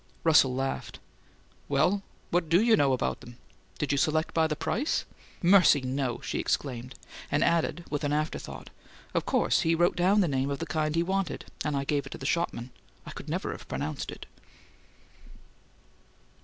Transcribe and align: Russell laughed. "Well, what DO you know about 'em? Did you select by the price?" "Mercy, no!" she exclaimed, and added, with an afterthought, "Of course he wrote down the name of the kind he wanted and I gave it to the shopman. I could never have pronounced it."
Russell 0.23 0.55
laughed. 0.55 0.97
"Well, 1.69 2.01
what 2.31 2.49
DO 2.49 2.59
you 2.63 2.75
know 2.75 2.91
about 2.91 3.23
'em? 3.23 3.37
Did 3.77 3.91
you 3.91 3.99
select 3.99 4.33
by 4.33 4.47
the 4.47 4.55
price?" 4.55 5.05
"Mercy, 5.43 5.79
no!" 5.81 6.19
she 6.21 6.39
exclaimed, 6.39 6.95
and 7.31 7.43
added, 7.43 7.83
with 7.91 8.03
an 8.03 8.11
afterthought, 8.11 8.71
"Of 9.13 9.27
course 9.27 9.59
he 9.61 9.75
wrote 9.75 9.95
down 9.95 10.21
the 10.21 10.27
name 10.27 10.49
of 10.49 10.57
the 10.57 10.65
kind 10.65 10.95
he 10.95 11.03
wanted 11.03 11.45
and 11.63 11.77
I 11.77 11.83
gave 11.83 12.07
it 12.07 12.13
to 12.13 12.17
the 12.17 12.25
shopman. 12.25 12.71
I 13.05 13.11
could 13.11 13.29
never 13.29 13.51
have 13.51 13.67
pronounced 13.67 14.09
it." 14.11 14.25